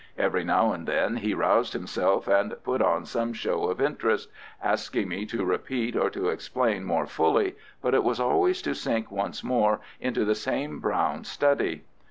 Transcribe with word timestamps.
Every 0.17 0.43
now 0.43 0.73
and 0.73 0.87
then 0.87 1.17
he 1.17 1.35
roused 1.35 1.73
himself 1.73 2.27
and 2.27 2.55
put 2.63 2.81
on 2.81 3.05
some 3.05 3.33
show 3.33 3.65
of 3.69 3.79
interest, 3.79 4.31
asking 4.59 5.09
me 5.09 5.27
to 5.27 5.45
repeat 5.45 5.95
or 5.95 6.09
to 6.09 6.29
explain 6.29 6.85
more 6.85 7.05
fully, 7.05 7.53
but 7.83 7.93
it 7.93 8.03
was 8.03 8.19
always 8.19 8.63
to 8.63 8.73
sink 8.73 9.11
once 9.11 9.43
more 9.43 9.79
into 9.99 10.25
the 10.25 10.33
same 10.33 10.79
brown 10.79 11.23
study. 11.23 11.83